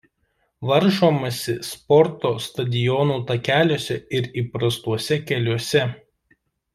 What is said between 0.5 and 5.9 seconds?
Varžomasi sporto stadionų takeliuose ir įprastuose keliuose.